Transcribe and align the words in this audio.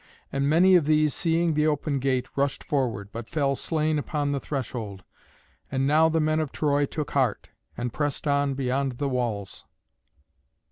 And 0.31 0.49
many 0.49 0.75
of 0.75 0.85
these, 0.85 1.13
seeing 1.13 1.53
the 1.53 1.67
open 1.67 1.99
gate, 1.99 2.25
rushed 2.35 2.63
forward, 2.63 3.09
but 3.11 3.29
fell 3.29 3.55
slain 3.55 3.99
upon 3.99 4.31
the 4.31 4.39
threshold. 4.39 5.03
And 5.71 5.85
now 5.85 6.09
the 6.09 6.19
men 6.19 6.39
of 6.39 6.51
Troy 6.51 6.87
took 6.87 7.11
heart, 7.11 7.49
and 7.77 7.93
pressed 7.93 8.25
on 8.27 8.55
beyond 8.55 8.93
the 8.93 9.07
walls. 9.09 9.63